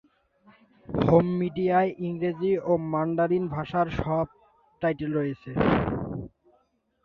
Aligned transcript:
Home 1.03 1.25
মিডিয়ায় 1.39 1.91
ইংরেজি 2.07 2.51
ও 2.61 2.71
ম্যান্ডারিন 2.91 3.43
ভাষার 3.55 3.87
সাব 3.99 4.27
টাইটেল 4.81 5.11
রয়েছে। 5.19 5.51